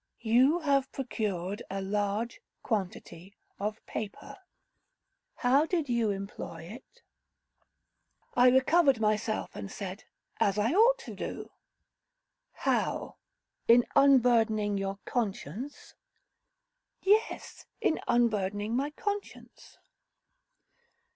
[0.19, 4.35] 'You have procured a large quantity of paper—
[5.35, 7.03] how did you employ it?'
[8.33, 10.05] I recovered myself, and said,
[10.39, 11.51] 'As I ought to do.'
[12.51, 13.17] 'How,
[13.67, 15.93] in unburdening your conscience?'
[17.03, 19.77] 'Yes, in unburdening my conscience.'